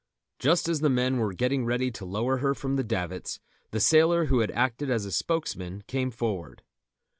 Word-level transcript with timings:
Just 0.39 0.67
as 0.67 0.79
the 0.79 0.89
men 0.89 1.17
were 1.17 1.31
getting 1.31 1.63
ready 1.63 1.91
to 1.91 2.05
lower 2.05 2.37
her 2.37 2.55
from 2.55 2.75
the 2.75 2.83
davits, 2.83 3.39
the 3.69 3.79
sailor 3.79 4.25
who 4.25 4.39
had 4.39 4.49
acted 4.49 4.89
as 4.89 5.15
spokesman 5.15 5.83
came 5.85 6.09
forward. 6.09 6.63